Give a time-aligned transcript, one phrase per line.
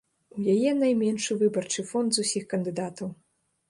[0.37, 3.19] У яе найменшы выбарчы фонд з усіх кандыдатаў.